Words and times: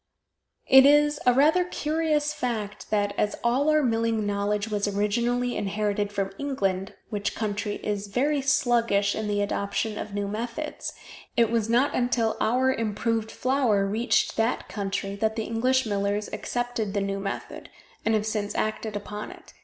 It 0.65 0.83
is 0.83 1.19
a 1.27 1.33
rather 1.35 1.63
curious 1.63 2.33
fact 2.33 2.89
that, 2.89 3.13
as 3.19 3.35
all 3.43 3.69
our 3.69 3.83
milling 3.83 4.25
knowledge 4.25 4.67
was 4.67 4.87
originally 4.87 5.55
inherited 5.55 6.11
from 6.11 6.31
England, 6.39 6.95
which 7.11 7.35
country 7.35 7.75
is 7.83 8.07
very 8.07 8.41
sluggish 8.41 9.13
in 9.13 9.27
the 9.27 9.43
adoption 9.43 9.99
of 9.99 10.15
new 10.15 10.27
methods, 10.27 10.93
it 11.37 11.51
was 11.51 11.69
not 11.69 11.93
until 11.93 12.35
our 12.41 12.73
improved 12.73 13.29
flour 13.31 13.85
reached 13.85 14.37
that 14.37 14.67
country 14.67 15.13
that 15.17 15.35
the 15.35 15.43
English 15.43 15.85
millers 15.85 16.31
accepted 16.33 16.95
the 16.95 17.01
new 17.01 17.19
method, 17.19 17.69
and 18.03 18.15
have 18.15 18.25
since 18.25 18.55
acted 18.55 18.95
upon 18.95 19.29
it. 19.29 19.53